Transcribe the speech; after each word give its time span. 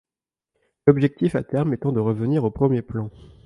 L’objectif 0.87 1.35
à 1.35 1.43
terme 1.43 1.75
étant 1.75 1.91
de 1.91 1.99
revenir 1.99 2.43
au 2.43 2.49
premier 2.49 2.81
plan. 2.81 3.11